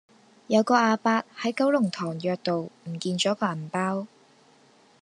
[0.47, 4.07] 有個亞伯喺九龍塘約道唔見左個銀包